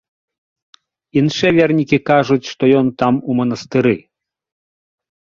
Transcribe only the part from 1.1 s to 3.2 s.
Іншыя вернікі кажуць, што ён там